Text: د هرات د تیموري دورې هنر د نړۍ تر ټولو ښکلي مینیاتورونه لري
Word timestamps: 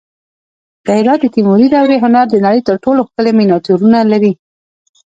د 0.85 0.87
هرات 0.97 1.19
د 1.21 1.25
تیموري 1.35 1.67
دورې 1.71 1.95
هنر 2.03 2.25
د 2.29 2.35
نړۍ 2.45 2.61
تر 2.67 2.75
ټولو 2.83 2.99
ښکلي 3.07 3.31
مینیاتورونه 3.37 3.97
لري 4.11 4.33